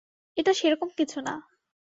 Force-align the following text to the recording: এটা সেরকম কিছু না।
এটা 0.37 0.51
সেরকম 0.53 0.89
কিছু 0.97 1.19
না। 1.21 1.33